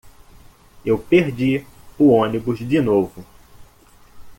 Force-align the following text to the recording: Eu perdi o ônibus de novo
Eu 0.83 0.97
perdi 0.97 1.63
o 1.99 2.07
ônibus 2.09 2.57
de 2.67 2.81
novo 2.81 3.23